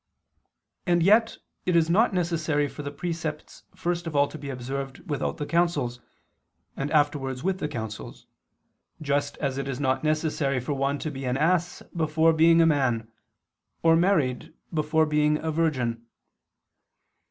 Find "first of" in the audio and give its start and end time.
3.75-4.15